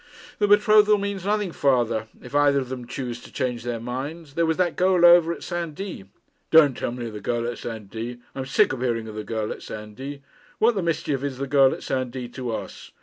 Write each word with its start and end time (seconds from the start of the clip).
'The 0.39 0.47
betrothal 0.47 0.97
means 0.97 1.25
nothing, 1.25 1.51
father, 1.51 2.07
if 2.23 2.33
either 2.33 2.57
of 2.57 2.69
them 2.69 2.87
choose 2.87 3.21
to 3.21 3.31
change 3.31 3.63
their 3.63 3.79
minds. 3.79 4.33
There 4.33 4.47
was 4.47 4.57
that 4.57 4.75
girl 4.75 5.05
over 5.05 5.31
at 5.31 5.43
Saint 5.43 5.75
Die.' 5.75 6.05
'Don't 6.49 6.75
tell 6.75 6.91
me 6.91 7.05
of 7.05 7.13
the 7.13 7.21
girl 7.21 7.45
at 7.45 7.59
Saint 7.59 7.91
Die. 7.91 8.17
I'm 8.33 8.47
sick 8.47 8.73
of 8.73 8.81
hearing 8.81 9.07
of 9.07 9.13
the 9.13 9.23
girl 9.23 9.51
at 9.51 9.61
Saint 9.61 9.95
Die. 9.97 10.21
What 10.57 10.73
the 10.73 10.81
mischief 10.81 11.21
is 11.23 11.37
the 11.37 11.45
girl 11.45 11.71
at 11.71 11.83
Saint 11.83 12.09
Die 12.09 12.25
to 12.25 12.49
us? 12.49 12.89